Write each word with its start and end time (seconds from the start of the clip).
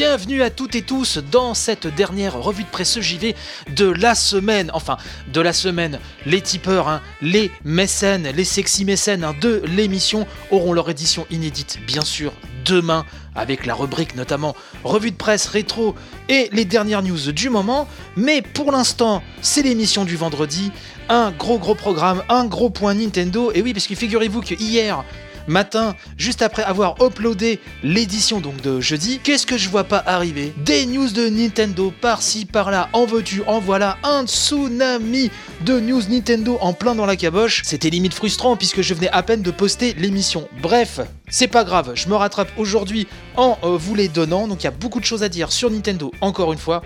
Bienvenue 0.00 0.40
à 0.40 0.48
toutes 0.48 0.76
et 0.76 0.80
tous 0.80 1.18
dans 1.18 1.52
cette 1.52 1.86
dernière 1.86 2.40
revue 2.40 2.64
de 2.64 2.68
presse 2.70 2.98
JV 3.00 3.36
de 3.76 3.84
la 3.84 4.14
semaine. 4.14 4.70
Enfin, 4.72 4.96
de 5.30 5.42
la 5.42 5.52
semaine. 5.52 6.00
Les 6.24 6.40
tipeurs, 6.40 6.88
hein, 6.88 7.02
les 7.20 7.50
mécènes, 7.64 8.26
les 8.34 8.44
sexy 8.44 8.86
mécènes 8.86 9.24
hein, 9.24 9.34
de 9.42 9.60
l'émission 9.66 10.26
auront 10.50 10.72
leur 10.72 10.88
édition 10.88 11.26
inédite, 11.30 11.80
bien 11.86 12.00
sûr, 12.00 12.32
demain, 12.64 13.04
avec 13.34 13.66
la 13.66 13.74
rubrique 13.74 14.16
notamment 14.16 14.56
revue 14.84 15.10
de 15.10 15.16
presse 15.16 15.46
rétro 15.46 15.94
et 16.30 16.48
les 16.50 16.64
dernières 16.64 17.02
news 17.02 17.30
du 17.32 17.50
moment. 17.50 17.86
Mais 18.16 18.40
pour 18.40 18.72
l'instant, 18.72 19.22
c'est 19.42 19.60
l'émission 19.60 20.06
du 20.06 20.16
vendredi. 20.16 20.72
Un 21.10 21.30
gros 21.30 21.58
gros 21.58 21.74
programme, 21.74 22.22
un 22.30 22.46
gros 22.46 22.70
point 22.70 22.94
Nintendo. 22.94 23.52
Et 23.52 23.60
oui, 23.60 23.74
parce 23.74 23.86
que 23.86 23.94
figurez-vous 23.94 24.40
que 24.40 24.54
hier, 24.54 25.04
matin, 25.50 25.94
juste 26.16 26.40
après 26.40 26.62
avoir 26.62 26.94
uploadé 27.04 27.58
l'édition 27.82 28.40
donc 28.40 28.60
de 28.62 28.80
jeudi, 28.80 29.20
qu'est-ce 29.22 29.46
que 29.46 29.58
je 29.58 29.68
vois 29.68 29.84
pas 29.84 30.02
arriver? 30.06 30.54
Des 30.64 30.86
news 30.86 31.10
de 31.10 31.28
Nintendo 31.28 31.92
par-ci 32.00 32.46
par-là, 32.46 32.88
en 32.92 33.04
veux-tu, 33.04 33.42
en 33.46 33.60
voilà, 33.60 33.98
un 34.02 34.26
tsunami 34.26 35.30
de 35.66 35.78
news 35.78 36.02
Nintendo 36.08 36.56
en 36.60 36.72
plein 36.72 36.94
dans 36.94 37.04
la 37.04 37.16
caboche. 37.16 37.62
C'était 37.64 37.90
limite 37.90 38.14
frustrant 38.14 38.56
puisque 38.56 38.80
je 38.80 38.94
venais 38.94 39.10
à 39.10 39.22
peine 39.22 39.42
de 39.42 39.50
poster 39.50 39.94
l'émission. 39.94 40.48
Bref, 40.62 41.00
c'est 41.28 41.48
pas 41.48 41.64
grave, 41.64 41.92
je 41.94 42.08
me 42.08 42.14
rattrape 42.14 42.50
aujourd'hui 42.56 43.06
en 43.36 43.58
euh, 43.64 43.76
vous 43.76 43.94
les 43.94 44.08
donnant, 44.08 44.48
donc 44.48 44.62
il 44.62 44.64
y 44.64 44.68
a 44.68 44.72
beaucoup 44.72 45.00
de 45.00 45.04
choses 45.04 45.22
à 45.22 45.28
dire 45.28 45.52
sur 45.52 45.70
Nintendo 45.70 46.12
encore 46.20 46.52
une 46.52 46.58
fois, 46.58 46.82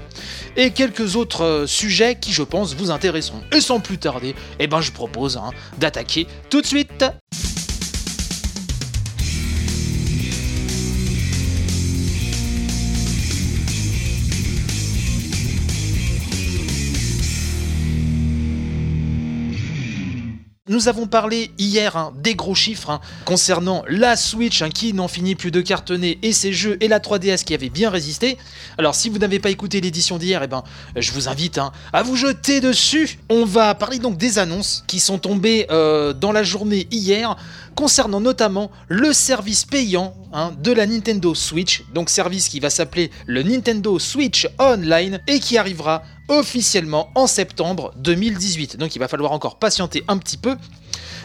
et 0.56 0.70
quelques 0.70 1.16
autres 1.16 1.44
euh, 1.44 1.66
sujets 1.66 2.16
qui 2.20 2.32
je 2.32 2.42
pense 2.42 2.74
vous 2.74 2.90
intéresseront. 2.90 3.42
Et 3.52 3.60
sans 3.60 3.80
plus 3.80 3.98
tarder, 3.98 4.34
eh 4.58 4.66
ben 4.66 4.80
je 4.80 4.90
propose 4.92 5.36
hein, 5.36 5.50
d'attaquer 5.78 6.26
tout 6.50 6.60
de 6.60 6.66
suite. 6.66 7.04
Nous 20.66 20.88
avons 20.88 21.06
parlé 21.06 21.50
hier 21.58 21.94
hein, 21.94 22.14
des 22.22 22.34
gros 22.34 22.54
chiffres 22.54 22.88
hein, 22.88 23.02
concernant 23.26 23.84
la 23.86 24.16
Switch 24.16 24.62
hein, 24.62 24.70
qui 24.70 24.94
n'en 24.94 25.08
finit 25.08 25.34
plus 25.34 25.50
de 25.50 25.60
cartonner 25.60 26.18
et 26.22 26.32
ses 26.32 26.54
jeux 26.54 26.78
et 26.80 26.88
la 26.88 27.00
3DS 27.00 27.44
qui 27.44 27.52
avait 27.52 27.68
bien 27.68 27.90
résisté. 27.90 28.38
Alors 28.78 28.94
si 28.94 29.10
vous 29.10 29.18
n'avez 29.18 29.40
pas 29.40 29.50
écouté 29.50 29.82
l'édition 29.82 30.16
d'hier, 30.16 30.42
eh 30.42 30.46
ben, 30.46 30.64
je 30.96 31.12
vous 31.12 31.28
invite 31.28 31.60
à 31.92 32.02
vous 32.02 32.16
jeter 32.16 32.62
dessus. 32.62 33.18
On 33.28 33.44
va 33.44 33.74
parler 33.74 33.98
donc 33.98 34.16
des 34.16 34.38
annonces 34.38 34.84
qui 34.86 35.00
sont 35.00 35.18
tombées 35.18 35.66
euh, 35.70 36.14
dans 36.14 36.32
la 36.32 36.42
journée 36.42 36.88
hier 36.90 37.36
concernant 37.74 38.20
notamment 38.20 38.70
le 38.88 39.12
service 39.12 39.66
payant 39.66 40.14
de 40.58 40.72
la 40.72 40.86
Nintendo 40.86 41.34
Switch, 41.34 41.84
donc 41.92 42.08
service 42.08 42.48
qui 42.48 42.58
va 42.58 42.70
s'appeler 42.70 43.10
le 43.26 43.42
Nintendo 43.42 43.98
Switch 43.98 44.48
Online 44.58 45.20
et 45.26 45.40
qui 45.40 45.58
arrivera 45.58 46.02
officiellement 46.28 47.10
en 47.14 47.26
septembre 47.26 47.92
2018. 47.96 48.76
Donc 48.76 48.94
il 48.96 48.98
va 48.98 49.08
falloir 49.08 49.32
encore 49.32 49.58
patienter 49.58 50.04
un 50.08 50.18
petit 50.18 50.36
peu. 50.36 50.56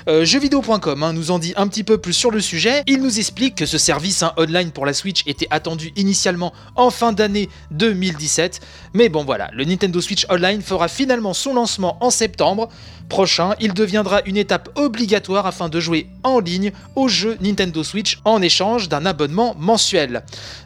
Euh, 0.07 0.25
jeuxvideo.com 0.25 1.03
hein, 1.03 1.13
nous 1.13 1.31
en 1.31 1.39
dit 1.39 1.53
un 1.57 1.67
petit 1.67 1.83
peu 1.83 1.97
plus 1.97 2.13
sur 2.13 2.31
le 2.31 2.39
sujet. 2.39 2.83
Il 2.87 3.01
nous 3.01 3.19
explique 3.19 3.55
que 3.55 3.65
ce 3.65 3.77
service 3.77 4.23
hein, 4.23 4.33
online 4.37 4.71
pour 4.71 4.85
la 4.85 4.93
Switch 4.93 5.23
était 5.27 5.47
attendu 5.49 5.91
initialement 5.95 6.53
en 6.75 6.89
fin 6.89 7.11
d'année 7.11 7.49
2017. 7.71 8.61
Mais 8.93 9.09
bon 9.09 9.23
voilà, 9.23 9.49
le 9.53 9.65
Nintendo 9.65 9.99
Switch 10.01 10.25
Online 10.29 10.61
fera 10.61 10.87
finalement 10.87 11.33
son 11.33 11.53
lancement 11.53 11.97
en 12.03 12.09
septembre 12.09 12.69
prochain. 13.09 13.53
Il 13.59 13.73
deviendra 13.73 14.21
une 14.25 14.37
étape 14.37 14.69
obligatoire 14.75 15.45
afin 15.45 15.69
de 15.69 15.79
jouer 15.79 16.07
en 16.23 16.39
ligne 16.39 16.71
aux 16.95 17.07
jeux 17.07 17.37
Nintendo 17.41 17.83
Switch 17.83 18.19
en 18.25 18.41
échange 18.41 18.89
d'un 18.89 19.05
abonnement 19.05 19.55
mensuel. 19.59 20.23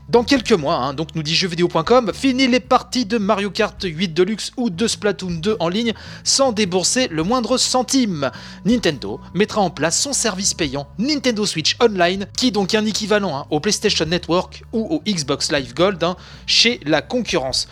Dans 0.10 0.26
quelques 0.26 0.52
mois, 0.52 0.76
hein, 0.76 0.94
donc 0.94 1.16
nous 1.16 1.24
dit 1.24 1.34
jeuxvideo.com, 1.34 2.12
fini 2.14 2.46
les 2.48 2.60
parties 2.60 3.06
de 3.06 3.18
Mario 3.18 3.50
Kart 3.50 3.82
8 3.82 4.10
Deluxe 4.10 4.52
ou 4.58 4.70
de 4.70 4.86
Splatoon 4.86 5.36
2 5.36 5.56
en 5.62 5.70
ligne 5.70 5.94
sans 6.26 6.52
débourser 6.52 7.08
le 7.08 7.24
moindre 7.24 7.58
centime. 7.58 8.30
Nintendo 8.66 9.22
mettra 9.34 9.62
en 9.62 9.70
place 9.70 9.98
son 9.98 10.12
service 10.12 10.54
payant 10.54 10.88
Nintendo 11.00 11.46
Switch 11.46 11.78
Online, 11.82 12.28
qui 12.38 12.48
est 12.48 12.52
donc 12.52 12.76
un 12.76 12.86
équivalent 12.86 13.38
hein, 13.38 13.46
au 13.50 13.62
PlayStation 13.62 14.06
Network 14.06 14.64
ou 14.74 14.94
au 14.94 15.02
Xbox 15.10 15.54
Live 15.54 15.74
Gold 15.74 16.04
hein, 16.04 16.18
chez 16.48 16.82
la 16.86 17.02
concurrence. 17.02 17.70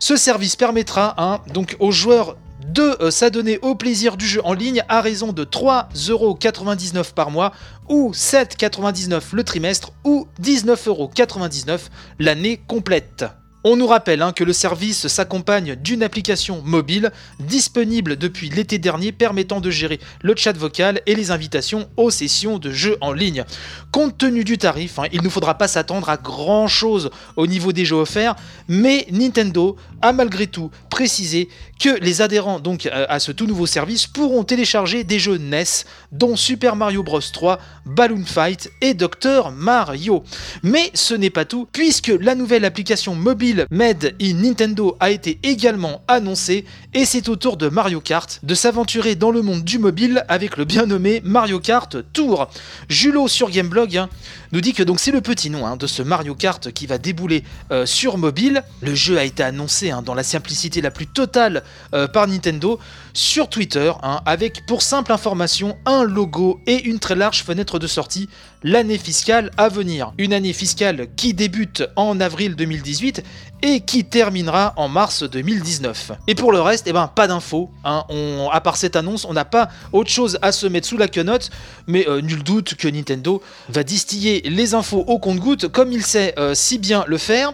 Ce 0.00 0.16
service 0.16 0.56
permettra 0.56 1.44
donc 1.54 1.76
aux 1.78 1.92
joueurs 1.92 2.36
de 2.68 2.96
euh, 3.02 3.10
s'adonner 3.10 3.58
au 3.62 3.74
plaisir 3.74 4.16
du 4.16 4.26
jeu 4.26 4.40
en 4.44 4.52
ligne 4.52 4.84
à 4.88 5.00
raison 5.00 5.32
de 5.32 5.44
3,99€ 5.44 7.14
par 7.14 7.30
mois 7.30 7.52
ou 7.88 8.12
7,99€ 8.12 9.22
le 9.32 9.44
trimestre 9.44 9.92
ou 10.04 10.26
19,99€ 10.42 11.80
l'année 12.18 12.60
complète. 12.66 13.24
On 13.64 13.74
nous 13.74 13.88
rappelle 13.88 14.22
hein, 14.22 14.32
que 14.32 14.44
le 14.44 14.52
service 14.52 15.08
s'accompagne 15.08 15.74
d'une 15.74 16.04
application 16.04 16.62
mobile 16.64 17.10
disponible 17.40 18.16
depuis 18.16 18.50
l'été 18.50 18.78
dernier 18.78 19.10
permettant 19.10 19.60
de 19.60 19.68
gérer 19.68 19.98
le 20.22 20.36
chat 20.36 20.56
vocal 20.56 21.02
et 21.06 21.16
les 21.16 21.32
invitations 21.32 21.88
aux 21.96 22.10
sessions 22.10 22.58
de 22.58 22.70
jeux 22.70 22.96
en 23.00 23.12
ligne. 23.12 23.44
Compte 23.90 24.16
tenu 24.16 24.44
du 24.44 24.58
tarif, 24.58 25.00
hein, 25.00 25.06
il 25.12 25.22
ne 25.22 25.28
faudra 25.28 25.58
pas 25.58 25.66
s'attendre 25.66 26.08
à 26.08 26.16
grand 26.16 26.68
chose 26.68 27.10
au 27.34 27.48
niveau 27.48 27.72
des 27.72 27.84
jeux 27.84 27.96
offerts, 27.96 28.36
mais 28.68 29.08
Nintendo 29.10 29.74
a 30.02 30.12
malgré 30.12 30.46
tout 30.46 30.70
précisé 30.88 31.48
que 31.80 31.98
les 32.00 32.22
adhérents 32.22 32.60
donc 32.60 32.86
euh, 32.86 33.06
à 33.08 33.18
ce 33.18 33.32
tout 33.32 33.46
nouveau 33.46 33.66
service 33.66 34.06
pourront 34.06 34.44
télécharger 34.44 35.02
des 35.02 35.18
jeux 35.18 35.38
NES 35.38 35.64
dont 36.12 36.36
Super 36.36 36.76
Mario 36.76 37.02
Bros 37.02 37.20
3, 37.20 37.58
Balloon 37.86 38.24
Fight 38.24 38.70
et 38.80 38.94
Dr 38.94 39.50
Mario. 39.52 40.22
Mais 40.62 40.90
ce 40.94 41.14
n'est 41.14 41.30
pas 41.30 41.44
tout 41.44 41.68
puisque 41.70 42.12
la 42.20 42.34
nouvelle 42.36 42.64
application 42.64 43.14
mobile 43.14 43.47
Made 43.70 44.14
in 44.20 44.34
Nintendo 44.34 44.96
a 45.00 45.10
été 45.10 45.38
également 45.42 46.02
annoncée 46.08 46.64
et 46.94 47.04
c'est 47.04 47.28
au 47.28 47.36
tour 47.36 47.58
de 47.58 47.68
Mario 47.68 48.00
Kart 48.00 48.40
de 48.42 48.54
s'aventurer 48.54 49.14
dans 49.14 49.30
le 49.30 49.42
monde 49.42 49.62
du 49.62 49.78
mobile 49.78 50.24
avec 50.28 50.56
le 50.56 50.64
bien 50.64 50.86
nommé 50.86 51.20
Mario 51.22 51.60
Kart 51.60 51.96
Tour. 52.14 52.48
Julo 52.88 53.28
sur 53.28 53.50
Gameblog 53.50 53.96
hein, 53.98 54.08
nous 54.52 54.62
dit 54.62 54.72
que 54.72 54.82
donc 54.82 54.98
c'est 54.98 55.10
le 55.10 55.20
petit 55.20 55.50
nom 55.50 55.66
hein, 55.66 55.76
de 55.76 55.86
ce 55.86 56.02
Mario 56.02 56.34
Kart 56.34 56.72
qui 56.72 56.86
va 56.86 56.96
débouler 56.96 57.44
euh, 57.70 57.84
sur 57.84 58.16
mobile. 58.16 58.62
Le 58.80 58.94
jeu 58.94 59.18
a 59.18 59.24
été 59.24 59.42
annoncé 59.42 59.90
hein, 59.90 60.00
dans 60.00 60.14
la 60.14 60.22
simplicité 60.22 60.80
la 60.80 60.90
plus 60.90 61.06
totale 61.06 61.62
euh, 61.92 62.08
par 62.08 62.26
Nintendo 62.26 62.78
sur 63.12 63.48
Twitter, 63.48 63.92
avec 64.26 64.64
pour 64.66 64.80
simple 64.80 65.10
information 65.10 65.76
un 65.86 66.04
logo 66.04 66.60
et 66.66 66.84
une 66.84 67.00
très 67.00 67.16
large 67.16 67.42
fenêtre 67.42 67.80
de 67.80 67.88
sortie, 67.88 68.28
l'année 68.62 68.96
fiscale 68.96 69.50
à 69.56 69.68
venir. 69.68 70.12
Une 70.18 70.32
année 70.32 70.52
fiscale 70.52 71.08
qui 71.16 71.34
débute 71.34 71.82
en 71.96 72.20
avril 72.20 72.54
2018 72.54 73.24
et 73.62 73.80
qui 73.80 74.04
terminera 74.04 74.72
en 74.76 74.88
mars 74.88 75.24
2019. 75.24 76.12
Et 76.28 76.36
pour 76.36 76.52
le 76.52 76.60
reste, 76.60 76.86
eh 76.88 76.92
ben, 76.92 77.08
pas 77.08 77.26
d'infos. 77.26 77.70
Hein. 77.84 78.04
à 78.52 78.60
part 78.60 78.76
cette 78.76 78.96
annonce, 78.96 79.24
on 79.24 79.32
n'a 79.32 79.44
pas 79.44 79.68
autre 79.92 80.10
chose 80.10 80.38
à 80.42 80.52
se 80.52 80.66
mettre 80.66 80.86
sous 80.86 80.96
la 80.96 81.08
quenotte, 81.08 81.50
mais 81.86 82.08
euh, 82.08 82.20
nul 82.20 82.42
doute 82.42 82.74
que 82.74 82.88
Nintendo 82.88 83.42
va 83.68 83.82
distiller 83.82 84.40
les 84.42 84.74
infos 84.74 85.04
au 85.06 85.18
compte-goutte 85.18 85.68
comme 85.68 85.92
il 85.92 86.02
sait 86.02 86.34
euh, 86.38 86.54
si 86.54 86.78
bien 86.78 87.04
le 87.06 87.18
faire. 87.18 87.52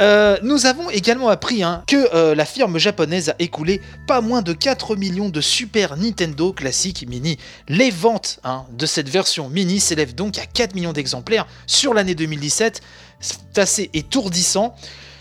Euh, 0.00 0.36
nous 0.42 0.66
avons 0.66 0.90
également 0.90 1.28
appris 1.28 1.62
hein, 1.62 1.84
que 1.86 2.34
la 2.34 2.44
firme 2.44 2.78
japonaise 2.78 3.28
a 3.30 3.36
écoulé 3.38 3.80
pas 4.08 4.20
moins 4.20 4.42
de 4.42 4.52
4 4.52 4.96
millions 4.96 5.28
de 5.28 5.40
Super 5.40 5.96
Nintendo 5.96 6.52
classiques 6.52 7.06
mini. 7.08 7.38
Les 7.68 7.90
ventes 7.90 8.40
hein, 8.42 8.64
de 8.72 8.86
cette 8.86 9.08
version 9.08 9.48
mini 9.48 9.78
s'élèvent 9.78 10.14
donc 10.14 10.38
à 10.38 10.46
4 10.46 10.74
millions 10.74 10.92
d'exemplaires 10.92 11.46
sur 11.66 11.94
l'année 11.94 12.16
2017. 12.16 12.80
C'est 13.20 13.58
assez 13.58 13.90
étourdissant 13.94 14.74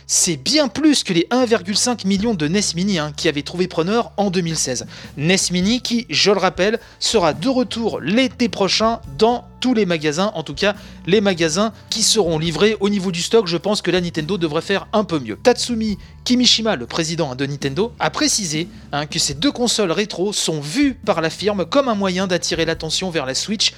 c'est 0.08 0.38
bien 0.38 0.68
plus 0.68 1.04
que 1.04 1.14
les 1.14 1.28
1,5 1.32 2.08
millions 2.08 2.34
de 2.34 2.48
NES 2.48 2.62
Mini 2.76 3.00
hein, 3.00 3.14
qui 3.16 3.28
avaient 3.30 3.42
trouvé 3.42 3.68
preneur 3.68 4.12
en 4.18 4.30
2016. 4.30 4.86
NES 5.18 5.36
Mini 5.52 5.82
qui, 5.82 6.06
je 6.10 6.32
le 6.32 6.38
rappelle, 6.38 6.80
sera 7.00 7.34
de 7.34 7.50
retour 7.50 8.00
l'été 8.02 8.50
prochain 8.50 9.00
dans 9.18 9.46
tous 9.60 9.74
les 9.74 9.86
magasins, 9.86 10.32
en 10.36 10.44
tout 10.44 10.54
cas 10.54 10.76
les 11.06 11.22
magasins 11.22 11.72
qui 11.90 12.04
seront 12.04 12.38
livrés 12.38 12.76
au 12.82 12.90
niveau 12.90 13.12
du 13.12 13.22
stock, 13.22 13.48
je 13.48 13.56
pense 13.56 13.82
que 13.82 13.92
la 13.92 14.02
Nintendo 14.02 14.38
devrait 14.38 14.62
faire 14.62 14.88
un 14.92 15.06
peu 15.06 15.20
mieux. 15.20 15.38
Tatsumi 15.42 15.98
Kimishima, 16.26 16.76
le 16.76 16.86
président 16.86 17.34
de 17.36 17.46
Nintendo, 17.46 17.94
a 18.00 18.10
précisé 18.10 18.68
hein, 18.92 19.06
que 19.06 19.20
ces 19.20 19.34
deux 19.34 19.52
consoles 19.52 19.92
rétro 19.92 20.34
sont 20.34 20.60
vues 20.60 20.96
par 20.96 21.22
la 21.22 21.30
firme 21.30 21.66
comme 21.66 21.88
un 21.88 21.96
moyen 21.96 22.28
d'attirer 22.28 22.66
l'attention 22.66 23.10
vers 23.10 23.26
la 23.26 23.36
Switch 23.36 23.74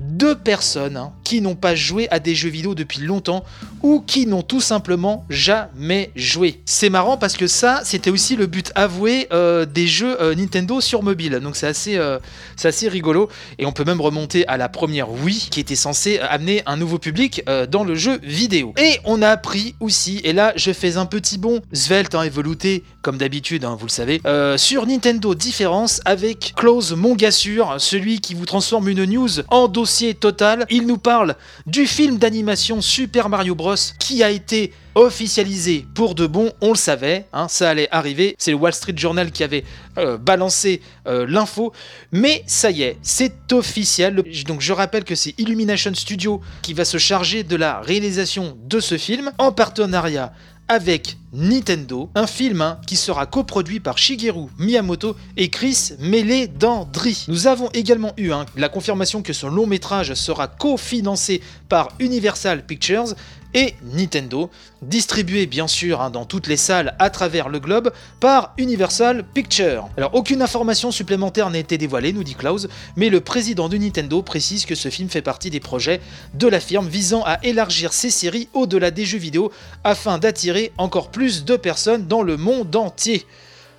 deux 0.00 0.34
personnes 0.34 0.96
hein, 0.96 1.12
qui 1.24 1.40
n'ont 1.40 1.54
pas 1.54 1.74
joué 1.74 2.08
à 2.10 2.18
des 2.18 2.34
jeux 2.34 2.48
vidéo 2.48 2.74
depuis 2.74 3.00
longtemps 3.00 3.44
ou 3.82 4.00
qui 4.00 4.26
n'ont 4.26 4.42
tout 4.42 4.60
simplement 4.60 5.24
jamais 5.30 6.10
joué. 6.16 6.60
C'est 6.64 6.90
marrant 6.90 7.16
parce 7.16 7.36
que 7.36 7.46
ça, 7.46 7.80
c'était 7.84 8.10
aussi 8.10 8.36
le 8.36 8.46
but 8.46 8.72
avoué 8.74 9.28
euh, 9.32 9.64
des 9.64 9.86
jeux 9.86 10.20
euh, 10.20 10.34
Nintendo 10.34 10.80
sur 10.80 11.02
mobile. 11.02 11.40
Donc 11.40 11.56
c'est 11.56 11.66
assez, 11.66 11.96
euh, 11.96 12.18
c'est 12.56 12.68
assez 12.68 12.88
rigolo. 12.88 13.28
Et 13.58 13.66
on 13.66 13.72
peut 13.72 13.84
même 13.84 14.00
remonter 14.00 14.46
à 14.48 14.56
la 14.56 14.68
première 14.68 15.10
Wii 15.10 15.48
qui 15.50 15.60
était 15.60 15.76
censée 15.76 16.18
amener 16.18 16.62
un 16.66 16.76
nouveau 16.76 16.98
public 16.98 17.42
dans 17.70 17.84
le 17.84 17.94
jeu 17.94 18.18
vidéo. 18.22 18.74
Et 18.78 18.98
on 19.04 19.22
a 19.22 19.28
appris 19.28 19.74
aussi, 19.80 20.20
et 20.24 20.32
là 20.32 20.52
je 20.56 20.72
fais 20.72 20.96
un 20.96 21.06
petit 21.06 21.38
bond 21.38 21.60
svelte, 21.72 22.14
hein, 22.14 22.22
évolué 22.22 22.84
comme 23.02 23.18
d'habitude, 23.18 23.64
hein, 23.64 23.76
vous 23.78 23.86
le 23.86 23.90
savez, 23.90 24.20
sur 24.56 24.86
Nintendo 24.86 25.34
Différence 25.34 26.00
avec 26.04 26.54
Close 26.56 26.92
Mongassure, 26.92 27.76
celui 27.78 28.20
qui 28.20 28.34
vous 28.34 28.46
transforme 28.46 28.88
une 28.88 29.04
news 29.04 29.28
en 29.48 29.68
total. 30.14 30.66
Il 30.70 30.86
nous 30.86 30.98
parle 30.98 31.36
du 31.66 31.86
film 31.86 32.18
d'animation 32.18 32.80
Super 32.80 33.28
Mario 33.28 33.54
Bros 33.54 33.74
qui 33.98 34.22
a 34.22 34.30
été 34.30 34.72
officialisé 34.94 35.86
pour 35.94 36.14
de 36.14 36.26
bon, 36.26 36.52
on 36.62 36.70
le 36.70 36.76
savait, 36.76 37.26
hein, 37.32 37.48
ça 37.48 37.68
allait 37.68 37.88
arriver, 37.90 38.34
c'est 38.38 38.50
le 38.50 38.56
Wall 38.56 38.72
Street 38.72 38.94
Journal 38.96 39.30
qui 39.30 39.44
avait 39.44 39.62
euh, 39.98 40.16
balancé 40.16 40.80
euh, 41.06 41.26
l'info, 41.28 41.72
mais 42.12 42.42
ça 42.46 42.70
y 42.70 42.82
est, 42.82 42.96
c'est 43.02 43.52
officiel. 43.52 44.22
Donc 44.46 44.62
je 44.62 44.72
rappelle 44.72 45.04
que 45.04 45.14
c'est 45.14 45.34
Illumination 45.38 45.94
Studio 45.94 46.40
qui 46.62 46.72
va 46.72 46.86
se 46.86 46.96
charger 46.96 47.42
de 47.42 47.56
la 47.56 47.80
réalisation 47.80 48.56
de 48.64 48.80
ce 48.80 48.96
film 48.96 49.32
en 49.38 49.52
partenariat 49.52 50.32
avec 50.68 51.16
Nintendo, 51.36 52.08
un 52.14 52.26
film 52.26 52.62
hein, 52.62 52.80
qui 52.86 52.96
sera 52.96 53.26
coproduit 53.26 53.78
par 53.78 53.98
Shigeru 53.98 54.46
Miyamoto 54.58 55.14
et 55.36 55.50
Chris 55.50 55.90
Meledandri. 55.98 57.26
Nous 57.28 57.46
avons 57.46 57.68
également 57.74 58.14
eu 58.16 58.32
hein, 58.32 58.46
la 58.56 58.70
confirmation 58.70 59.22
que 59.22 59.34
ce 59.34 59.46
long 59.46 59.66
métrage 59.66 60.14
sera 60.14 60.48
cofinancé 60.48 61.42
par 61.68 61.90
Universal 62.00 62.64
Pictures 62.64 63.14
et 63.56 63.74
Nintendo, 63.82 64.50
distribué 64.82 65.46
bien 65.46 65.66
sûr 65.66 66.02
hein, 66.02 66.10
dans 66.10 66.26
toutes 66.26 66.46
les 66.46 66.58
salles 66.58 66.94
à 66.98 67.08
travers 67.08 67.48
le 67.48 67.58
globe 67.58 67.90
par 68.20 68.52
Universal 68.58 69.24
Pictures. 69.24 69.88
Alors 69.96 70.14
aucune 70.14 70.42
information 70.42 70.90
supplémentaire 70.90 71.48
n'a 71.48 71.58
été 71.58 71.78
dévoilée, 71.78 72.12
nous 72.12 72.22
dit 72.22 72.34
Klaus, 72.34 72.68
mais 72.96 73.08
le 73.08 73.20
président 73.22 73.70
de 73.70 73.78
Nintendo 73.78 74.20
précise 74.20 74.66
que 74.66 74.74
ce 74.74 74.90
film 74.90 75.08
fait 75.08 75.22
partie 75.22 75.48
des 75.48 75.60
projets 75.60 76.02
de 76.34 76.46
la 76.48 76.60
firme 76.60 76.86
visant 76.86 77.22
à 77.24 77.38
élargir 77.44 77.94
ses 77.94 78.10
séries 78.10 78.48
au-delà 78.52 78.90
des 78.90 79.06
jeux 79.06 79.18
vidéo 79.18 79.50
afin 79.84 80.18
d'attirer 80.18 80.72
encore 80.76 81.10
plus 81.10 81.25
de 81.26 81.56
personnes 81.56 82.06
dans 82.06 82.22
le 82.22 82.36
monde 82.36 82.74
entier. 82.76 83.26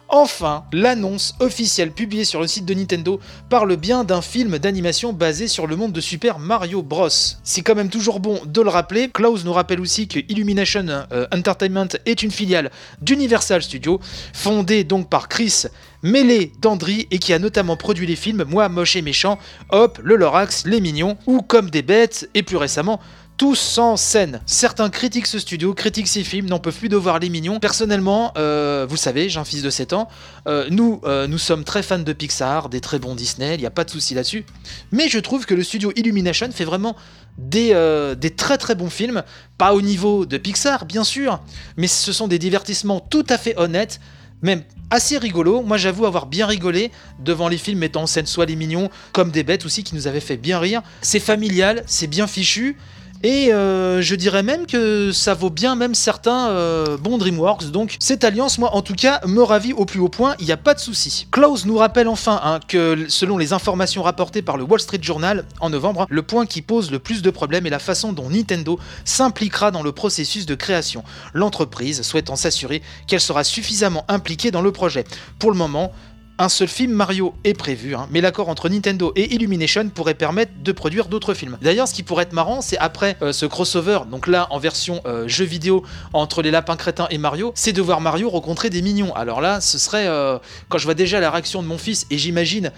Enfin, 0.09 0.63
l'annonce 0.71 1.35
officielle 1.41 1.91
publiée 1.91 2.23
sur 2.23 2.39
le 2.39 2.47
site 2.47 2.65
de 2.65 2.73
Nintendo 2.73 3.19
parle 3.49 3.75
bien 3.75 4.05
d'un 4.05 4.21
film 4.21 4.57
d'animation 4.57 5.11
basé 5.11 5.49
sur 5.49 5.67
le 5.67 5.75
monde 5.75 5.91
de 5.91 5.99
Super 5.99 6.39
Mario 6.39 6.81
Bros. 6.81 7.09
C'est 7.43 7.61
quand 7.61 7.75
même 7.75 7.89
toujours 7.89 8.21
bon 8.21 8.39
de 8.45 8.61
le 8.61 8.69
rappeler. 8.69 9.09
Klaus 9.09 9.43
nous 9.43 9.51
rappelle 9.51 9.81
aussi 9.81 10.07
que 10.07 10.19
Illumination 10.29 10.85
euh, 11.11 11.27
Entertainment 11.33 11.89
est 12.05 12.23
une 12.23 12.31
filiale 12.31 12.71
d'Universal 13.01 13.61
Studios, 13.61 13.99
fondée 14.31 14.85
donc 14.85 15.09
par 15.09 15.27
Chris 15.27 15.63
Mêlé 16.03 16.53
d'Andry 16.61 17.07
et 17.11 17.19
qui 17.19 17.33
a 17.33 17.39
notamment 17.39 17.75
produit 17.75 18.07
les 18.07 18.15
films 18.15 18.45
Moi 18.47 18.69
moche 18.69 18.95
et 18.95 19.01
méchant, 19.01 19.37
Hop, 19.71 19.99
Le 20.01 20.15
Lorax, 20.15 20.65
Les 20.65 20.79
Mignons 20.79 21.17
ou 21.25 21.41
Comme 21.41 21.69
des 21.69 21.81
bêtes 21.81 22.29
et 22.33 22.43
plus 22.43 22.57
récemment 22.57 23.01
tous 23.37 23.77
en 23.77 23.97
scène. 23.97 24.41
Certains 24.47 24.89
critiquent 24.89 25.27
ce 25.27 25.37
studio, 25.37 25.75
critiquent 25.75 26.07
ces 26.07 26.23
films, 26.23 26.47
n'en 26.47 26.59
peuvent 26.59 26.77
plus 26.77 26.89
de 26.89 26.97
voir 26.97 27.19
les 27.19 27.29
mignons. 27.29 27.59
Personnellement, 27.59 28.33
euh, 28.37 28.87
vous 28.89 28.97
savez, 28.97 29.29
j'ai 29.29 29.39
un 29.39 29.45
fils 29.45 29.61
de 29.61 29.69
7 29.69 29.93
ans, 29.93 30.09
euh, 30.47 30.67
nous, 30.71 30.99
euh, 31.05 31.27
nous 31.27 31.37
sommes 31.37 31.63
très 31.63 31.83
fans 31.83 31.99
de 31.99 32.13
Pixar, 32.13 32.69
des 32.69 32.81
très 32.81 32.97
bons 32.97 33.13
Disney, 33.13 33.53
il 33.53 33.59
n'y 33.59 33.67
a 33.67 33.71
pas 33.71 33.83
de 33.83 33.91
souci 33.91 34.15
là-dessus. 34.15 34.43
Mais 34.91 35.07
je 35.07 35.19
trouve 35.19 35.45
que 35.45 35.53
le 35.53 35.63
studio 35.63 35.93
Illumination 35.95 36.49
fait 36.51 36.65
vraiment 36.65 36.95
des, 37.37 37.73
des 38.19 38.31
très 38.31 38.57
très 38.57 38.73
bons 38.73 38.89
films, 38.89 39.21
pas 39.59 39.75
au 39.75 39.81
niveau 39.81 40.25
de 40.25 40.37
Pixar, 40.37 40.85
bien 40.85 41.03
sûr, 41.03 41.39
mais 41.77 41.87
ce 41.87 42.11
sont 42.11 42.27
des 42.27 42.39
divertissements 42.39 42.99
tout 42.99 43.25
à 43.29 43.37
fait 43.37 43.55
honnêtes, 43.59 43.99
même 44.41 44.63
assez 44.89 45.17
rigolos. 45.17 45.61
Moi, 45.61 45.77
j'avoue 45.77 46.07
avoir 46.07 46.25
bien 46.25 46.47
rigolé 46.47 46.91
devant 47.19 47.47
les 47.47 47.57
films 47.57 47.79
mettant 47.79 48.03
en 48.03 48.07
scène 48.07 48.25
soit 48.25 48.45
les 48.45 48.55
mignons, 48.55 48.89
comme 49.11 49.29
des 49.29 49.43
bêtes 49.43 49.65
aussi, 49.65 49.83
qui 49.83 49.93
nous 49.93 50.07
avaient 50.07 50.19
fait 50.19 50.37
bien 50.37 50.59
rire. 50.59 50.81
C'est 51.01 51.19
familial, 51.19 51.83
c'est 51.85 52.07
bien 52.07 52.25
fichu. 52.25 52.77
Et 53.23 53.51
euh, 53.51 54.01
je 54.01 54.15
dirais 54.15 54.43
même 54.43 54.65
que 54.65 55.11
ça 55.11 55.33
vaut 55.33 55.49
bien 55.49 55.75
même 55.75 55.95
certains 55.95 56.49
euh, 56.49 56.97
bons 56.97 57.17
DreamWorks. 57.17 57.71
Donc 57.71 57.95
cette 57.99 58.23
alliance, 58.23 58.59
moi 58.59 58.75
en 58.75 58.81
tout 58.81 58.93
cas, 58.93 59.21
me 59.25 59.41
ravit 59.41 59.73
au 59.73 59.85
plus 59.85 59.99
haut 59.99 60.09
point, 60.09 60.35
il 60.39 60.45
n'y 60.45 60.51
a 60.51 60.57
pas 60.57 60.73
de 60.73 60.79
souci. 60.79 61.27
Klaus 61.31 61.65
nous 61.65 61.77
rappelle 61.77 62.07
enfin 62.07 62.39
hein, 62.43 62.59
que 62.67 63.05
selon 63.09 63.37
les 63.37 63.53
informations 63.53 64.03
rapportées 64.03 64.41
par 64.41 64.57
le 64.57 64.63
Wall 64.63 64.79
Street 64.79 64.99
Journal 65.01 65.45
en 65.59 65.69
novembre, 65.69 66.05
le 66.09 66.21
point 66.21 66.45
qui 66.45 66.61
pose 66.61 66.91
le 66.91 66.99
plus 66.99 67.21
de 67.21 67.29
problèmes 67.29 67.65
est 67.65 67.71
la 67.71 67.79
façon 67.79 68.13
dont 68.13 68.29
Nintendo 68.29 68.79
s'impliquera 69.03 69.71
dans 69.71 69.83
le 69.83 69.91
processus 69.91 70.45
de 70.45 70.55
création. 70.55 71.03
L'entreprise 71.33 72.03
souhaitant 72.03 72.35
s'assurer 72.35 72.81
qu'elle 73.07 73.21
sera 73.21 73.43
suffisamment 73.43 74.05
impliquée 74.07 74.51
dans 74.51 74.61
le 74.61 74.71
projet. 74.71 75.05
Pour 75.39 75.51
le 75.51 75.57
moment, 75.57 75.91
un 76.39 76.49
seul 76.49 76.67
film 76.67 76.91
Mario 76.91 77.33
est 77.43 77.55
prévu, 77.55 77.95
hein, 77.95 78.07
mais 78.11 78.21
l'accord 78.21 78.49
entre 78.49 78.69
Nintendo 78.69 79.11
et 79.15 79.33
Illumination 79.33 79.89
pourrait 79.89 80.13
permettre 80.13 80.51
de 80.61 80.71
produire 80.71 81.07
d'autres 81.07 81.33
films. 81.33 81.57
D'ailleurs, 81.61 81.87
ce 81.87 81.95
qui 81.95 82.03
pourrait 82.03 82.23
être 82.23 82.33
marrant, 82.33 82.61
c'est 82.61 82.77
après 82.77 83.17
euh, 83.23 83.31
ce 83.31 83.47
crossover, 83.47 84.01
donc 84.11 84.27
là 84.27 84.47
en 84.51 84.59
version 84.59 85.01
euh, 85.07 85.27
jeu 85.27 85.45
vidéo 85.45 85.83
entre 86.13 86.43
les 86.43 86.51
lapins 86.51 86.75
crétins 86.75 87.07
et 87.09 87.17
Mario, 87.17 87.51
c'est 87.55 87.73
de 87.73 87.81
voir 87.81 88.01
Mario 88.01 88.29
rencontrer 88.29 88.69
des 88.69 88.83
mignons. 88.83 89.15
Alors 89.15 89.41
là, 89.41 89.61
ce 89.61 89.79
serait 89.79 90.07
euh, 90.07 90.37
quand 90.69 90.77
je 90.77 90.83
vois 90.83 90.93
déjà 90.93 91.19
la 91.19 91.31
réaction 91.31 91.63
de 91.63 91.67
mon 91.67 91.77
fils 91.77 92.05
et 92.11 92.17
j'imagine 92.17 92.71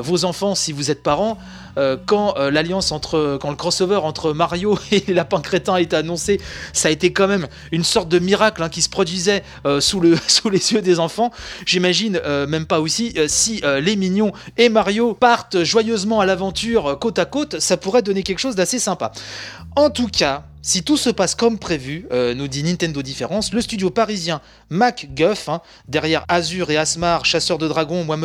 vos 0.00 0.24
enfants 0.24 0.54
si 0.54 0.72
vous 0.72 0.90
êtes 0.90 1.02
parents. 1.02 1.36
quand 2.06 2.36
l'alliance 2.38 2.90
entre, 2.90 3.36
quand 3.38 3.50
le 3.50 3.56
crossover 3.56 3.96
entre 3.96 4.32
Mario 4.32 4.78
et 4.90 5.04
les 5.06 5.12
lapins 5.12 5.42
crétins 5.42 5.74
a 5.74 5.80
été 5.82 5.94
annoncé, 5.94 6.40
ça 6.72 6.88
a 6.88 6.90
été 6.90 7.12
quand 7.12 7.28
même 7.28 7.48
une 7.70 7.84
sorte 7.84 8.08
de 8.08 8.18
miracle 8.18 8.62
hein, 8.62 8.70
qui 8.70 8.80
se 8.80 8.88
produisait 8.88 9.42
sous, 9.80 10.00
le, 10.00 10.16
sous 10.26 10.48
les 10.48 10.72
yeux 10.72 10.80
des 10.80 10.98
enfants. 11.00 11.32
J'imagine 11.66 12.18
même 12.48 12.64
pas 12.64 12.80
euh, 13.16 13.26
si 13.28 13.60
euh, 13.64 13.80
les 13.80 13.96
mignons 13.96 14.32
et 14.56 14.68
Mario 14.68 15.14
partent 15.14 15.62
joyeusement 15.62 16.20
à 16.20 16.26
l'aventure 16.26 16.86
euh, 16.86 16.96
côte 16.96 17.18
à 17.18 17.24
côte, 17.24 17.60
ça 17.60 17.76
pourrait 17.76 18.02
donner 18.02 18.22
quelque 18.22 18.38
chose 18.38 18.56
d'assez 18.56 18.78
sympa. 18.78 19.12
En 19.76 19.90
tout 19.90 20.08
cas, 20.08 20.44
si 20.62 20.82
tout 20.82 20.96
se 20.96 21.10
passe 21.10 21.34
comme 21.34 21.58
prévu, 21.58 22.06
nous 22.10 22.48
dit 22.48 22.62
Nintendo 22.62 23.00
Différence, 23.00 23.54
le 23.54 23.60
studio 23.62 23.90
parisien 23.90 24.42
MacGuff, 24.70 25.48
hein, 25.48 25.62
derrière 25.86 26.24
Azure 26.28 26.70
et 26.70 26.76
Asmar, 26.76 27.24
Chasseur 27.24 27.58
de 27.58 27.68
Dragons, 27.68 28.04
Moi 28.04 28.16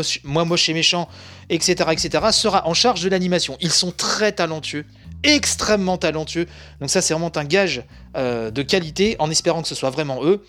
moche, 0.46 0.70
et 0.70 0.74
méchant, 0.74 1.08
etc., 1.50 1.92
etc., 1.92 2.26
sera 2.32 2.68
en 2.68 2.74
charge 2.74 3.02
de 3.02 3.10
l'animation. 3.10 3.56
Ils 3.62 3.72
sont 3.72 3.92
très 3.92 4.34
talentueux, 4.34 4.84
extrêmement 5.24 5.98
talentueux. 5.98 6.48
Donc 6.82 6.90
ça, 6.90 7.02
c'est 7.02 7.14
vraiment 7.14 7.32
un 7.38 7.46
gage 7.46 7.84
de 8.16 8.62
qualité, 8.62 9.16
en 9.20 9.30
espérant 9.30 9.62
que 9.62 9.68
ce 9.68 9.76
soit 9.76 9.92
vraiment 9.92 10.26
eux. 10.26 10.44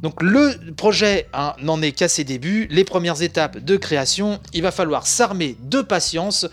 Donc 0.00 0.22
le 0.22 0.72
projet 0.76 1.26
n'en 1.60 1.82
est 1.82 1.92
qu'à 1.92 2.08
ses 2.08 2.22
débuts, 2.22 2.68
les 2.70 2.84
premières 2.84 3.20
étapes 3.20 3.58
de 3.58 3.76
création, 3.76 4.38
il 4.52 4.62
va 4.62 4.70
falloir 4.70 5.06
s'armer 5.06 5.56
de 5.60 5.80
patience, 5.80 6.46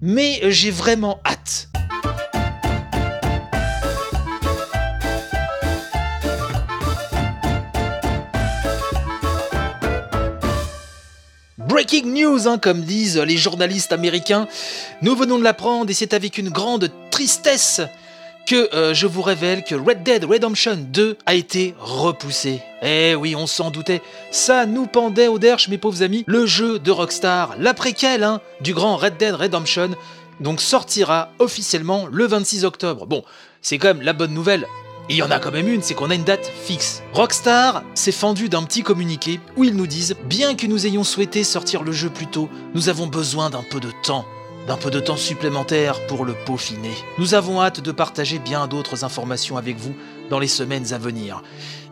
mais 0.00 0.40
j'ai 0.50 0.70
vraiment 0.70 1.20
hâte. 1.26 1.68
Breaking 11.58 12.06
news, 12.06 12.48
hein, 12.48 12.56
comme 12.56 12.80
disent 12.80 13.18
les 13.18 13.36
journalistes 13.36 13.92
américains. 13.92 14.48
Nous 15.02 15.14
venons 15.14 15.38
de 15.38 15.44
l'apprendre 15.44 15.90
et 15.90 15.94
c'est 15.94 16.14
avec 16.14 16.38
une 16.38 16.48
grande 16.48 16.90
tristesse 17.10 17.82
que 18.48 18.74
euh, 18.74 18.94
je 18.94 19.06
vous 19.06 19.20
révèle 19.20 19.62
que 19.62 19.74
Red 19.74 20.04
Dead 20.04 20.24
Redemption 20.24 20.78
2 20.78 21.18
a 21.26 21.34
été 21.34 21.74
repoussé. 21.78 22.62
Eh 22.80 23.14
oui, 23.14 23.36
on 23.36 23.46
s'en 23.46 23.70
doutait. 23.70 24.00
Ça 24.30 24.64
nous 24.64 24.86
pendait 24.86 25.28
au 25.28 25.38
derche, 25.38 25.68
mes 25.68 25.76
pauvres 25.76 26.02
amis. 26.02 26.24
Le 26.26 26.46
jeu 26.46 26.78
de 26.78 26.90
Rockstar, 26.90 27.56
la 27.58 27.74
préquelle 27.74 28.24
hein, 28.24 28.40
du 28.62 28.72
grand 28.72 28.96
Red 28.96 29.18
Dead 29.18 29.34
Redemption, 29.34 29.90
donc 30.40 30.62
sortira 30.62 31.30
officiellement 31.38 32.08
le 32.10 32.26
26 32.26 32.64
octobre. 32.64 33.04
Bon, 33.04 33.22
c'est 33.60 33.76
quand 33.76 33.88
même 33.88 34.02
la 34.02 34.14
bonne 34.14 34.32
nouvelle. 34.32 34.66
Il 35.10 35.16
y 35.16 35.22
en 35.22 35.30
a 35.30 35.40
quand 35.40 35.52
même 35.52 35.68
une, 35.68 35.82
c'est 35.82 35.92
qu'on 35.92 36.10
a 36.10 36.14
une 36.14 36.24
date 36.24 36.50
fixe. 36.64 37.02
Rockstar 37.12 37.82
s'est 37.94 38.12
fendu 38.12 38.48
d'un 38.48 38.62
petit 38.62 38.82
communiqué 38.82 39.40
où 39.58 39.64
ils 39.64 39.76
nous 39.76 39.86
disent 39.86 40.16
Bien 40.24 40.54
que 40.54 40.66
nous 40.66 40.86
ayons 40.86 41.04
souhaité 41.04 41.44
sortir 41.44 41.82
le 41.82 41.92
jeu 41.92 42.08
plus 42.08 42.26
tôt, 42.26 42.48
nous 42.74 42.88
avons 42.88 43.08
besoin 43.08 43.50
d'un 43.50 43.64
peu 43.70 43.78
de 43.78 43.90
temps 44.02 44.24
d'un 44.68 44.76
peu 44.76 44.90
de 44.90 45.00
temps 45.00 45.16
supplémentaire 45.16 46.06
pour 46.06 46.26
le 46.26 46.34
peaufiner. 46.34 46.92
Nous 47.16 47.32
avons 47.32 47.62
hâte 47.62 47.80
de 47.80 47.90
partager 47.90 48.38
bien 48.38 48.66
d'autres 48.66 49.02
informations 49.02 49.56
avec 49.56 49.78
vous 49.78 49.94
dans 50.28 50.38
les 50.38 50.46
semaines 50.46 50.92
à 50.92 50.98
venir. 50.98 51.42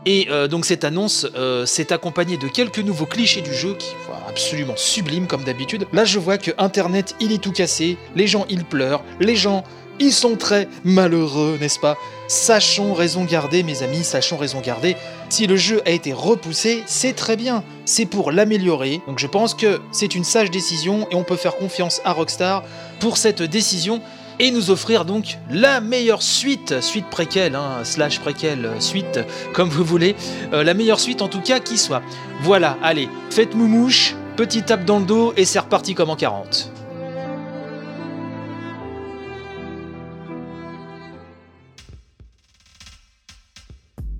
Et 0.04 0.28
euh, 0.30 0.46
donc 0.46 0.66
cette 0.66 0.84
annonce 0.84 1.26
euh, 1.36 1.64
s'est 1.64 1.90
accompagnée 1.92 2.36
de 2.36 2.46
quelques 2.48 2.78
nouveaux 2.78 3.06
clichés 3.06 3.40
du 3.40 3.54
jeu 3.54 3.74
qui 3.74 3.88
sont 3.88 4.28
absolument 4.28 4.76
sublimes 4.76 5.26
comme 5.26 5.42
d'habitude. 5.42 5.86
Là 5.94 6.04
je 6.04 6.18
vois 6.18 6.36
que 6.36 6.50
Internet 6.58 7.16
il 7.18 7.32
est 7.32 7.42
tout 7.42 7.50
cassé, 7.50 7.96
les 8.14 8.26
gens 8.26 8.44
ils 8.50 8.64
pleurent, 8.64 9.02
les 9.20 9.36
gens 9.36 9.64
ils 9.98 10.12
sont 10.12 10.36
très 10.36 10.68
malheureux, 10.84 11.56
n'est-ce 11.58 11.80
pas? 11.80 11.96
Sachons 12.28 12.92
raison 12.92 13.24
garder, 13.24 13.62
mes 13.62 13.82
amis, 13.82 14.04
sachons 14.04 14.36
raison 14.36 14.60
garder. 14.60 14.96
Si 15.28 15.46
le 15.46 15.56
jeu 15.56 15.82
a 15.84 15.90
été 15.90 16.12
repoussé, 16.12 16.82
c'est 16.86 17.12
très 17.12 17.36
bien. 17.36 17.64
C'est 17.84 18.06
pour 18.06 18.30
l'améliorer. 18.30 19.00
Donc 19.06 19.18
je 19.18 19.26
pense 19.26 19.54
que 19.54 19.80
c'est 19.92 20.14
une 20.14 20.24
sage 20.24 20.50
décision 20.50 21.08
et 21.10 21.14
on 21.14 21.24
peut 21.24 21.36
faire 21.36 21.56
confiance 21.56 22.00
à 22.04 22.12
Rockstar 22.12 22.62
pour 23.00 23.16
cette 23.16 23.42
décision. 23.42 24.00
et 24.38 24.50
nous 24.50 24.70
offrir 24.70 25.06
donc 25.06 25.38
la 25.50 25.80
meilleure 25.80 26.20
suite, 26.20 26.82
suite 26.82 27.06
préquelle, 27.06 27.54
hein, 27.54 27.84
slash 27.84 28.20
préquelle, 28.20 28.70
suite, 28.80 29.20
comme 29.54 29.70
vous 29.70 29.82
voulez, 29.82 30.14
euh, 30.52 30.62
la 30.62 30.74
meilleure 30.74 31.00
suite 31.00 31.22
en 31.22 31.28
tout 31.28 31.40
cas 31.40 31.58
qui 31.58 31.78
soit. 31.78 32.02
Voilà, 32.42 32.76
allez, 32.82 33.08
faites 33.30 33.54
moumouche, 33.54 34.14
petite 34.36 34.66
tape 34.66 34.84
dans 34.84 34.98
le 34.98 35.06
dos 35.06 35.32
et 35.38 35.46
c'est 35.46 35.58
reparti 35.58 35.94
comme 35.94 36.10
en 36.10 36.16
40. 36.16 36.70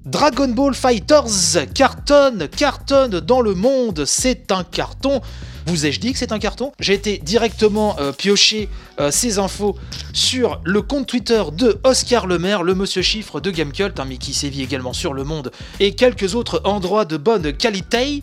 Dragon 0.06 0.46
Ball 0.46 0.72
Fighters 0.72 1.66
cartonne, 1.74 2.46
cartonne 2.48 3.18
dans 3.18 3.40
le 3.40 3.54
monde, 3.54 4.04
c'est 4.06 4.52
un 4.52 4.62
carton. 4.62 5.20
Vous 5.66 5.84
ai-je 5.84 5.98
dit 5.98 6.12
que 6.12 6.18
c'est 6.20 6.30
un 6.30 6.38
carton? 6.38 6.70
J'ai 6.78 6.94
été 6.94 7.18
directement 7.18 7.96
euh, 7.98 8.12
piocher 8.12 8.68
euh, 8.98 9.10
ces 9.10 9.38
infos 9.38 9.76
sur 10.14 10.60
le 10.64 10.80
compte 10.80 11.06
Twitter 11.06 11.42
de 11.52 11.78
Oscar 11.84 12.26
Lemaire, 12.26 12.62
le 12.62 12.74
monsieur 12.74 13.02
chiffre 13.02 13.40
de 13.40 13.50
Gamecult, 13.50 14.00
hein, 14.00 14.06
mais 14.08 14.16
qui 14.16 14.32
sévit 14.32 14.62
également 14.62 14.94
sur 14.94 15.12
le 15.12 15.24
monde, 15.24 15.50
et 15.80 15.94
quelques 15.94 16.34
autres 16.34 16.62
endroits 16.64 17.04
de 17.04 17.18
bonne 17.18 17.52
qualité. 17.52 18.22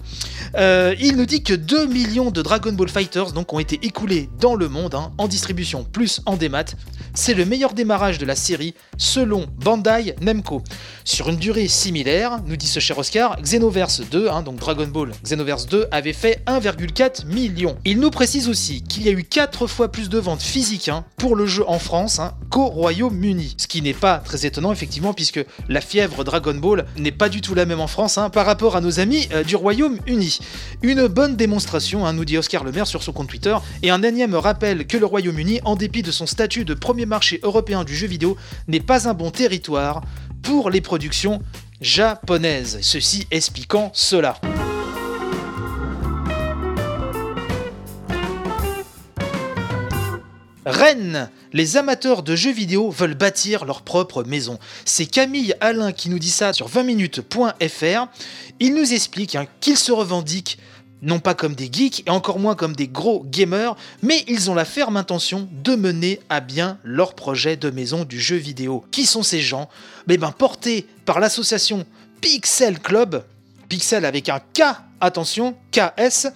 Euh, 0.55 0.95
il 0.99 1.15
nous 1.15 1.27
dit 1.27 1.43
que 1.43 1.53
2 1.53 1.85
millions 1.85 2.31
de 2.31 2.41
Dragon 2.41 2.73
Ball 2.73 2.89
Fighters 2.89 3.33
donc, 3.33 3.53
ont 3.53 3.59
été 3.59 3.79
écoulés 3.83 4.29
dans 4.39 4.55
le 4.55 4.67
monde, 4.67 4.95
hein, 4.95 5.11
en 5.19 5.27
distribution 5.27 5.83
plus 5.83 6.21
en 6.25 6.37
démat. 6.37 6.65
C'est 7.13 7.35
le 7.35 7.45
meilleur 7.45 7.73
démarrage 7.73 8.17
de 8.17 8.25
la 8.25 8.35
série 8.35 8.73
selon 8.97 9.45
Bandai 9.63 10.15
Namco. 10.21 10.63
Sur 11.03 11.29
une 11.29 11.37
durée 11.37 11.67
similaire, 11.67 12.39
nous 12.47 12.55
dit 12.55 12.67
ce 12.67 12.79
cher 12.79 12.97
Oscar, 12.97 13.39
Xenoverse 13.41 14.01
2, 14.09 14.29
hein, 14.29 14.41
donc 14.41 14.57
Dragon 14.57 14.87
Ball 14.87 15.11
Xenoverse 15.23 15.67
2, 15.67 15.87
avait 15.91 16.13
fait 16.13 16.41
1,4 16.47 17.27
million. 17.27 17.77
Il 17.85 17.99
nous 17.99 18.09
précise 18.09 18.49
aussi 18.49 18.81
qu'il 18.81 19.03
y 19.03 19.09
a 19.09 19.11
eu 19.11 19.23
4 19.23 19.67
fois 19.67 19.91
plus 19.91 20.09
de 20.09 20.17
ventes 20.17 20.41
physiques 20.41 20.62
hein, 20.87 21.03
pour 21.17 21.35
le 21.35 21.45
jeu 21.45 21.63
en 21.67 21.77
France 21.77 22.19
hein, 22.19 22.33
qu'au 22.49 22.67
Royaume-Uni. 22.67 23.55
Ce 23.57 23.67
qui 23.67 23.81
n'est 23.81 23.93
pas 23.93 24.17
très 24.19 24.45
étonnant 24.45 24.71
effectivement 24.71 25.13
puisque 25.13 25.43
la 25.67 25.81
fièvre 25.81 26.23
Dragon 26.23 26.53
Ball 26.53 26.85
n'est 26.97 27.11
pas 27.11 27.27
du 27.27 27.41
tout 27.41 27.53
la 27.53 27.65
même 27.65 27.81
en 27.81 27.87
France 27.87 28.17
hein, 28.17 28.29
par 28.29 28.45
rapport 28.45 28.75
à 28.75 28.81
nos 28.81 28.99
amis 28.99 29.27
euh, 29.33 29.43
du 29.43 29.55
Royaume-Uni. 29.55 30.39
Une 30.81 31.07
bonne 31.07 31.35
démonstration, 31.35 32.11
nous 32.13 32.25
dit 32.25 32.37
Oscar 32.37 32.63
Lemaire 32.63 32.87
sur 32.87 33.03
son 33.03 33.11
compte 33.11 33.27
Twitter, 33.27 33.55
et 33.81 33.89
un 33.89 34.03
énième 34.03 34.35
rappel 34.35 34.87
que 34.87 34.97
le 34.97 35.05
Royaume-Uni, 35.05 35.59
en 35.65 35.75
dépit 35.75 36.01
de 36.01 36.11
son 36.11 36.25
statut 36.25 36.63
de 36.63 36.73
premier 36.73 37.05
marché 37.05 37.39
européen 37.43 37.83
du 37.83 37.95
jeu 37.95 38.07
vidéo, 38.07 38.37
n'est 38.67 38.79
pas 38.79 39.09
un 39.09 39.13
bon 39.13 39.31
territoire 39.31 40.01
pour 40.41 40.69
les 40.69 40.81
productions 40.81 41.41
japonaises. 41.81 42.79
Ceci 42.81 43.27
expliquant 43.31 43.91
cela. 43.93 44.39
Rennes, 50.65 51.29
les 51.51 51.77
amateurs 51.77 52.23
de 52.23 52.35
jeux 52.35 52.53
vidéo 52.53 52.89
veulent 52.89 53.15
bâtir 53.15 53.65
leur 53.65 53.81
propre 53.81 54.23
maison. 54.23 54.59
C'est 54.85 55.05
Camille 55.05 55.55
Alain 55.59 55.91
qui 55.91 56.09
nous 56.09 56.19
dit 56.19 56.29
ça 56.29 56.53
sur 56.53 56.69
20minutes.fr. 56.69 58.07
Il 58.59 58.73
nous 58.73 58.93
explique 58.93 59.35
hein, 59.35 59.45
qu'ils 59.59 59.77
se 59.77 59.91
revendiquent 59.91 60.57
non 61.03 61.19
pas 61.19 61.33
comme 61.33 61.53
des 61.53 61.69
geeks 61.71 62.03
et 62.07 62.09
encore 62.09 62.39
moins 62.39 62.55
comme 62.55 62.75
des 62.75 62.87
gros 62.87 63.25
gamers, 63.25 63.75
mais 64.01 64.23
ils 64.27 64.49
ont 64.49 64.55
la 64.55 64.63
ferme 64.63 64.95
intention 64.95 65.49
de 65.51 65.75
mener 65.75 66.21
à 66.29 66.39
bien 66.39 66.77
leur 66.83 67.13
projet 67.13 67.57
de 67.57 67.69
maison 67.69 68.05
du 68.05 68.19
jeu 68.19 68.37
vidéo. 68.37 68.85
Qui 68.89 69.05
sont 69.05 69.21
ces 69.21 69.41
gens? 69.41 69.69
Eh 70.09 70.17
ben, 70.17 70.31
portés 70.31 70.87
par 71.05 71.19
l'association 71.19 71.85
Pixel 72.21 72.79
Club, 72.79 73.25
Pixel 73.73 74.05
avec 74.05 74.29
un 74.29 74.37
K, 74.37 74.61
attention, 75.01 75.55
KS. 75.71 76.27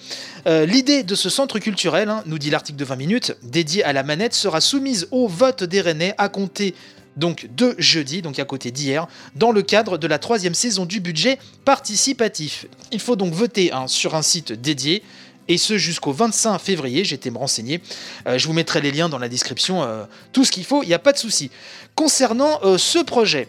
Euh, 0.47 0.65
L'idée 0.65 1.03
de 1.03 1.13
ce 1.13 1.29
centre 1.29 1.59
culturel, 1.59 2.09
hein, 2.09 2.23
nous 2.25 2.39
dit 2.39 2.49
l'article 2.49 2.79
de 2.79 2.83
20 2.83 2.95
minutes, 2.95 3.37
dédié 3.43 3.83
à 3.83 3.93
la 3.93 4.01
manette, 4.01 4.33
sera 4.33 4.59
soumise 4.59 5.07
au 5.11 5.27
vote 5.27 5.63
des 5.63 5.79
Rennais 5.81 6.15
à 6.17 6.29
compter 6.29 6.73
donc 7.15 7.47
de 7.55 7.75
jeudi, 7.77 8.23
donc 8.23 8.39
à 8.39 8.45
côté 8.45 8.71
d'hier, 8.71 9.05
dans 9.35 9.51
le 9.51 9.61
cadre 9.61 9.99
de 9.99 10.07
la 10.07 10.17
troisième 10.17 10.55
saison 10.55 10.87
du 10.87 10.99
budget 10.99 11.37
participatif. 11.63 12.65
Il 12.91 12.99
faut 12.99 13.15
donc 13.15 13.35
voter 13.35 13.71
hein, 13.71 13.85
sur 13.87 14.15
un 14.15 14.23
site 14.23 14.51
dédié, 14.51 15.03
et 15.47 15.59
ce 15.59 15.77
jusqu'au 15.77 16.13
25 16.13 16.57
février, 16.57 17.05
j'étais 17.05 17.29
me 17.29 17.37
renseigner. 17.37 17.81
Euh, 18.25 18.39
je 18.39 18.47
vous 18.47 18.53
mettrai 18.53 18.81
les 18.81 18.91
liens 18.91 19.09
dans 19.09 19.19
la 19.19 19.29
description, 19.29 19.83
euh, 19.83 20.05
tout 20.33 20.43
ce 20.43 20.51
qu'il 20.51 20.65
faut, 20.65 20.81
il 20.81 20.87
n'y 20.87 20.95
a 20.95 20.99
pas 20.99 21.13
de 21.13 21.19
souci. 21.19 21.51
Concernant 21.93 22.59
ce 22.79 22.97
projet, 23.03 23.47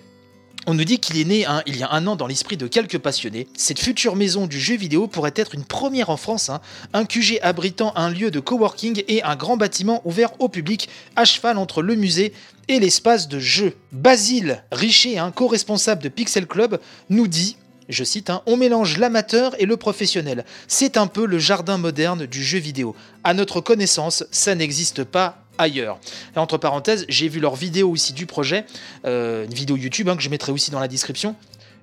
on 0.68 0.75
nous 0.75 0.84
dit 0.84 0.98
qu'il 0.98 1.18
est 1.18 1.25
né 1.25 1.46
hein, 1.46 1.62
il 1.64 1.78
y 1.78 1.82
a 1.82 1.90
un 1.92 2.06
an 2.06 2.14
dans 2.14 2.26
l'esprit 2.26 2.58
de 2.58 2.66
quelques 2.66 2.98
passionnés. 2.98 3.48
Cette 3.56 3.78
future 3.78 4.16
maison 4.16 4.46
du 4.46 4.60
jeu 4.60 4.76
vidéo 4.76 5.06
pourrait 5.06 5.32
être 5.34 5.54
une 5.54 5.64
première 5.64 6.10
en 6.10 6.18
France, 6.18 6.50
hein, 6.50 6.60
un 6.92 7.06
QG 7.06 7.38
abritant 7.40 7.94
un 7.96 8.10
lieu 8.10 8.30
de 8.30 8.38
coworking 8.38 9.02
et 9.08 9.22
un 9.22 9.34
grand 9.34 9.56
bâtiment 9.56 10.02
ouvert 10.04 10.30
au 10.40 10.50
public, 10.50 10.90
à 11.16 11.25
cheval 11.25 11.56
entre 11.56 11.80
le 11.80 11.94
musée 11.94 12.34
et 12.68 12.80
l'espace 12.80 13.28
de 13.28 13.38
jeu. 13.38 13.76
Basile 13.92 14.62
Richer, 14.70 15.16
un 15.16 15.30
co-responsable 15.30 16.02
de 16.02 16.10
Pixel 16.10 16.46
Club, 16.46 16.78
nous 17.08 17.28
dit 17.28 17.56
je 17.88 18.04
cite, 18.04 18.28
hein, 18.28 18.42
on 18.44 18.58
mélange 18.58 18.98
l'amateur 18.98 19.54
et 19.58 19.64
le 19.64 19.78
professionnel. 19.78 20.44
C'est 20.66 20.98
un 20.98 21.06
peu 21.06 21.25
le 21.25 21.38
jardin 21.38 21.78
moderne 21.78 22.26
du 22.26 22.44
jeu 22.44 22.58
vidéo. 22.58 22.94
À 23.25 23.32
notre 23.32 23.62
connaissance, 23.62 24.25
ça 24.30 24.54
n'existe 24.54 25.02
pas 25.02 25.48
ailleurs. 25.59 25.99
Entre 26.37 26.57
parenthèses, 26.59 27.05
j'ai 27.09 27.29
vu 27.29 27.41
leur 27.41 27.57
vidéo 27.57 27.91
aussi 27.91 28.12
du 28.12 28.27
projet, 28.27 28.65
euh, 29.05 29.45
une 29.45 29.55
vidéo 29.55 29.77
YouTube 29.77 30.09
hein, 30.09 30.17
que 30.17 30.23
je 30.23 30.31
mettrai 30.31 30.53
aussi 30.53 30.71
dans 30.71 30.81
la 30.81 30.88
description. 30.88 31.37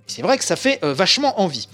C'est 0.08 0.22
vrai 0.22 0.38
que 0.38 0.44
ça 0.44 0.56
fait 0.56 0.80
euh, 0.84 0.94
vachement 0.94 1.42
envie. 1.42 1.68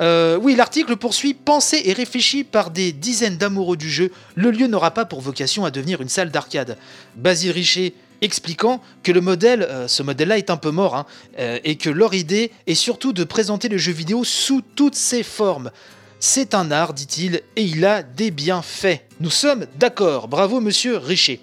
Euh, 0.00 0.38
oui, 0.40 0.56
l'article 0.56 0.96
poursuit 0.96 1.34
Pensé 1.34 1.82
et 1.84 1.92
réfléchi 1.92 2.42
par 2.42 2.70
des 2.70 2.92
dizaines 2.92 3.36
d'amoureux 3.36 3.76
du 3.76 3.90
jeu, 3.90 4.10
le 4.34 4.50
lieu 4.50 4.66
n'aura 4.66 4.90
pas 4.90 5.04
pour 5.04 5.20
vocation 5.20 5.64
à 5.64 5.70
devenir 5.70 6.00
une 6.00 6.08
salle 6.08 6.30
d'arcade. 6.30 6.76
Basile 7.14 7.52
Richer 7.52 7.94
expliquant 8.22 8.80
que 9.02 9.12
le 9.12 9.20
modèle, 9.20 9.68
ce 9.88 10.02
modèle-là 10.02 10.38
est 10.38 10.48
un 10.50 10.56
peu 10.56 10.70
mort, 10.70 10.96
hein, 10.96 11.06
et 11.36 11.76
que 11.76 11.90
leur 11.90 12.14
idée 12.14 12.50
est 12.66 12.74
surtout 12.74 13.12
de 13.12 13.24
présenter 13.24 13.68
le 13.68 13.76
jeu 13.76 13.92
vidéo 13.92 14.24
sous 14.24 14.62
toutes 14.74 14.94
ses 14.94 15.22
formes. 15.22 15.70
C'est 16.18 16.54
un 16.54 16.70
art, 16.70 16.94
dit-il, 16.94 17.42
et 17.56 17.62
il 17.62 17.84
a 17.84 18.02
des 18.02 18.30
bienfaits. 18.30 19.00
Nous 19.20 19.30
sommes 19.30 19.66
d'accord, 19.78 20.28
bravo 20.28 20.60
monsieur 20.60 20.96
Richer. 20.96 21.40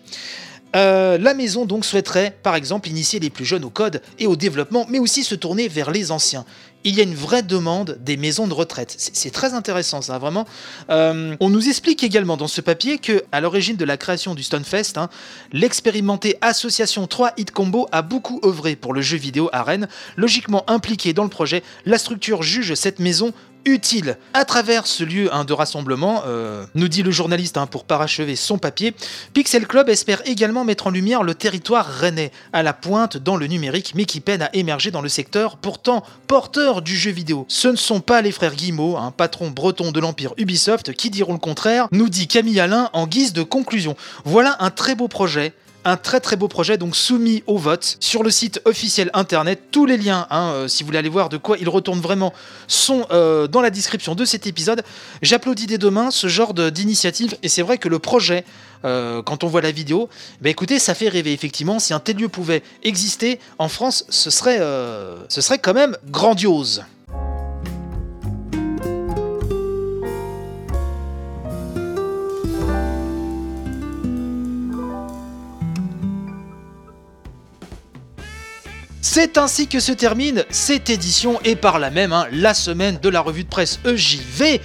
Euh, 0.76 1.20
la 1.20 1.36
maison 1.36 1.66
donc 1.66 1.86
souhaiterait 1.86 2.36
par 2.42 2.56
exemple 2.56 2.90
initier 2.90 3.20
les 3.20 3.30
plus 3.30 3.46
jeunes 3.46 3.64
au 3.64 3.70
code 3.70 4.02
et 4.18 4.26
au 4.26 4.36
développement, 4.36 4.88
mais 4.90 4.98
aussi 4.98 5.24
se 5.24 5.36
tourner 5.36 5.68
vers 5.68 5.92
les 5.92 6.12
anciens. 6.12 6.46
Il 6.84 6.96
y 6.96 7.00
a 7.00 7.04
une 7.04 7.14
vraie 7.14 7.44
demande 7.44 8.00
des 8.02 8.18
maisons 8.18 8.48
de 8.48 8.54
retraite. 8.54 8.96
C'est 8.98 9.32
très 9.32 9.54
intéressant 9.54 10.02
ça, 10.02 10.18
vraiment. 10.18 10.46
Euh, 10.90 11.36
on 11.40 11.50
nous 11.50 11.70
explique 11.70 12.04
également 12.04 12.36
dans 12.36 12.48
ce 12.48 12.60
papier 12.60 12.98
que, 12.98 13.24
à 13.32 13.40
l'origine 13.40 13.78
de 13.78 13.86
la 13.86 13.96
création 13.96 14.34
du 14.34 14.44
Stonefest, 14.44 14.98
hein, 14.98 15.10
l'expérimentée 15.52 16.38
association 16.42 17.06
3 17.06 17.34
Hit 17.38 17.52
Combo 17.52 17.88
a 17.92 18.02
beaucoup 18.02 18.42
œuvré 18.44 18.76
pour 18.76 18.94
le 18.94 19.02
jeu 19.02 19.18
vidéo 19.18 19.50
à 19.54 19.62
Rennes. 19.62 19.88
Logiquement 20.18 20.70
impliquée 20.70 21.14
dans 21.14 21.24
le 21.24 21.30
projet, 21.30 21.64
la 21.86 22.00
structure 22.00 22.42
juge 22.42 22.74
cette 22.74 23.00
maison 23.00 23.32
utile. 23.66 24.18
À 24.34 24.46
travers 24.46 24.88
ce 24.88 25.04
lieu 25.04 25.34
hein, 25.34 25.46
de 25.46 25.54
rassemblement, 25.54 26.24
euh, 26.26 26.66
nous 26.76 26.88
dit 26.88 27.04
le 27.04 27.12
journaliste 27.12 27.58
hein, 27.58 27.68
pour 27.68 27.84
parachever 27.86 28.36
son 28.36 28.58
papier, 28.58 28.94
Pixel 29.34 29.68
Club 29.68 29.90
espère 29.90 30.22
également 30.26 30.64
mettre 30.64 30.88
en 30.88 30.90
lumière 30.90 31.24
le 31.24 31.36
territoire 31.36 31.86
rennais, 31.86 32.32
à 32.52 32.64
la 32.64 32.74
pointe 32.74 33.18
dans 33.18 33.36
le 33.36 33.48
numérique, 33.48 33.94
mais 33.96 34.06
qui 34.06 34.20
peine 34.20 34.42
à 34.42 34.50
émerger 34.54 34.92
dans 34.92 35.02
le 35.02 35.10
secteur 35.10 35.58
pourtant 35.58 36.04
porteur 36.28 36.82
du 36.82 36.96
jeu 36.96 37.12
vidéo. 37.12 37.46
Ce 37.48 37.68
ne 37.68 37.76
sont 37.76 38.02
pas 38.02 38.22
les 38.22 38.32
frères 38.32 38.56
Guillemot, 38.56 38.98
un 38.98 39.12
patron 39.12 39.50
breton 39.50 39.92
de 39.92 40.00
l'empire 40.00 40.34
Ubisoft, 40.38 40.94
qui 40.94 41.10
diront 41.10 41.34
le 41.34 41.40
contraire, 41.40 41.88
nous 41.92 42.10
dit 42.10 42.28
Camille 42.28 42.60
Alain 42.60 42.90
en 42.94 43.08
guise 43.08 43.34
de 43.34 43.44
conclusion. 43.44 43.96
Voilà 44.26 44.58
un 44.60 44.70
très 44.70 44.96
beau 44.96 45.08
projet 45.08 45.54
un 45.86 45.98
très 45.98 46.20
très 46.20 46.36
beau 46.36 46.48
projet 46.48 46.78
donc 46.78 46.96
soumis 46.96 47.44
au 47.48 47.58
vote 47.58 47.98
sur 48.00 48.24
le 48.24 48.30
site 48.30 48.62
officiel 48.66 49.10
internet. 49.14 49.64
Tous 49.72 49.86
les 49.86 49.98
liens, 49.98 50.28
hein, 50.30 50.52
euh, 50.54 50.68
si 50.68 50.84
vous 50.84 50.88
voulez 50.88 51.00
aller 51.00 51.10
voir 51.10 51.30
de 51.30 51.38
quoi 51.38 51.58
il 51.58 51.70
retourne 51.70 52.00
vraiment, 52.00 52.34
sont 52.68 53.06
euh, 53.12 53.48
dans 53.48 53.62
la 53.62 53.70
description 53.70 54.16
de 54.16 54.26
cet 54.26 54.48
épisode. 54.48 54.84
J'applaudis 55.22 55.68
dès 55.68 55.78
demain 55.78 56.12
ce 56.12 56.28
genre 56.28 56.54
d'initiative 56.54 57.38
et 57.44 57.50
c'est 57.50 57.62
vrai 57.62 57.78
que 57.78 57.90
le 57.90 58.00
projet, 58.00 58.46
euh, 58.86 59.22
quand 59.22 59.44
on 59.44 59.48
voit 59.48 59.62
la 59.62 59.72
vidéo, 59.72 60.10
bah 60.42 60.50
écoutez, 60.50 60.80
ça 60.80 60.94
fait 60.94 61.10
rêver 61.10 61.34
effectivement. 61.34 61.80
Si 61.80 61.94
un 61.94 62.00
tel 62.00 62.18
lieu 62.18 62.30
pouvait 62.30 62.64
exister 62.84 63.40
en 63.58 63.68
France, 63.68 64.06
ce 64.10 64.30
serait 64.30 64.60
quand 65.60 65.74
même 65.74 65.98
grandiose. 66.10 66.84
C'est 79.16 79.38
ainsi 79.38 79.68
que 79.68 79.80
se 79.80 79.92
termine 79.92 80.44
cette 80.50 80.90
édition 80.90 81.40
et 81.46 81.56
par 81.56 81.78
là 81.78 81.92
même 81.92 82.14
hein, 82.14 82.26
la 82.32 82.56
semaine 82.56 82.98
de 83.00 83.10
la 83.10 83.22
revue 83.22 83.44
de 83.44 83.48
presse 83.48 83.80
EJV. 83.86 84.60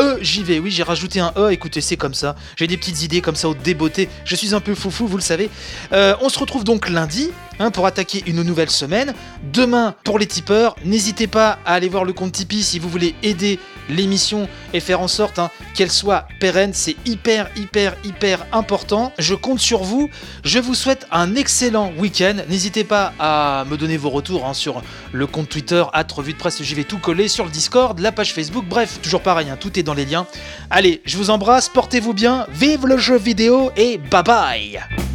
E, 0.00 0.18
j'y 0.20 0.42
vais. 0.42 0.58
Oui, 0.58 0.70
j'ai 0.70 0.82
rajouté 0.82 1.20
un 1.20 1.32
E. 1.36 1.52
Écoutez, 1.52 1.80
c'est 1.80 1.96
comme 1.96 2.14
ça. 2.14 2.34
J'ai 2.56 2.66
des 2.66 2.76
petites 2.76 3.02
idées 3.02 3.20
comme 3.20 3.36
ça 3.36 3.48
au 3.48 3.54
débeauté. 3.54 4.08
Je 4.24 4.36
suis 4.36 4.54
un 4.54 4.60
peu 4.60 4.74
foufou, 4.74 5.06
vous 5.06 5.16
le 5.16 5.22
savez. 5.22 5.50
Euh, 5.92 6.14
on 6.20 6.28
se 6.28 6.38
retrouve 6.38 6.64
donc 6.64 6.88
lundi 6.88 7.30
hein, 7.58 7.70
pour 7.70 7.86
attaquer 7.86 8.22
une 8.26 8.42
nouvelle 8.42 8.70
semaine. 8.70 9.14
Demain, 9.52 9.94
pour 10.04 10.18
les 10.18 10.26
tipeurs, 10.26 10.76
n'hésitez 10.84 11.26
pas 11.26 11.58
à 11.64 11.74
aller 11.74 11.88
voir 11.88 12.04
le 12.04 12.12
compte 12.12 12.32
Tipeee 12.32 12.62
si 12.62 12.78
vous 12.78 12.88
voulez 12.88 13.14
aider 13.22 13.58
l'émission 13.88 14.48
et 14.72 14.80
faire 14.80 15.00
en 15.00 15.08
sorte 15.08 15.38
hein, 15.38 15.50
qu'elle 15.74 15.90
soit 15.90 16.26
pérenne. 16.40 16.72
C'est 16.72 16.96
hyper, 17.06 17.50
hyper, 17.56 17.96
hyper 18.04 18.46
important. 18.52 19.12
Je 19.18 19.34
compte 19.34 19.60
sur 19.60 19.82
vous. 19.82 20.10
Je 20.44 20.58
vous 20.58 20.74
souhaite 20.74 21.06
un 21.10 21.34
excellent 21.34 21.92
week-end. 21.98 22.36
N'hésitez 22.48 22.84
pas 22.84 23.12
à 23.18 23.64
me 23.70 23.76
donner 23.76 23.96
vos 23.96 24.10
retours 24.10 24.46
hein, 24.46 24.54
sur 24.54 24.82
le 25.12 25.26
compte 25.26 25.48
Twitter, 25.48 25.84
at 25.92 26.06
revue 26.12 26.32
de 26.32 26.38
presse, 26.38 26.62
j'y 26.62 26.74
vais 26.74 26.84
tout 26.84 26.98
coller, 26.98 27.28
sur 27.28 27.44
le 27.44 27.50
Discord, 27.50 27.98
la 28.00 28.12
page 28.12 28.32
Facebook, 28.32 28.64
bref, 28.68 28.98
toujours 29.02 29.20
pareil, 29.20 29.46
tout 29.60 29.78
est 29.78 29.83
dans 29.84 29.94
les 29.94 30.04
liens. 30.04 30.26
Allez, 30.70 31.00
je 31.04 31.16
vous 31.16 31.30
embrasse, 31.30 31.68
portez-vous 31.68 32.14
bien, 32.14 32.46
vive 32.50 32.86
le 32.86 32.98
jeu 32.98 33.16
vidéo 33.16 33.70
et 33.76 33.98
bye 33.98 34.22
bye 34.22 35.13